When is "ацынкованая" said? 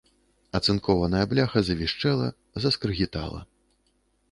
0.59-1.21